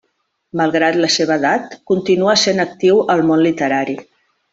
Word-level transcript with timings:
Malgrat 0.59 0.95
la 1.03 1.09
seva 1.15 1.35
edat, 1.41 1.75
continua 1.91 2.31
essent 2.39 2.63
actiu 2.67 2.99
al 3.17 3.23
món 3.29 3.45
literari. 3.49 3.97